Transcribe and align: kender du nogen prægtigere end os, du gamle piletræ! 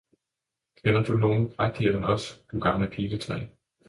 kender 0.83 1.03
du 1.03 1.17
nogen 1.17 1.51
prægtigere 1.55 1.97
end 1.97 2.05
os, 2.05 2.41
du 2.51 2.59
gamle 2.59 2.89
piletræ! 2.89 3.41